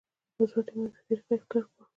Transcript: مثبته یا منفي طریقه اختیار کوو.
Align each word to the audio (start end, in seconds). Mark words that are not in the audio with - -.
مثبته 0.39 0.71
یا 0.73 0.77
منفي 0.81 1.01
طریقه 1.15 1.33
اختیار 1.39 1.63
کوو. 1.69 1.83